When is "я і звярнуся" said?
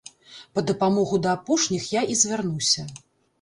1.99-2.89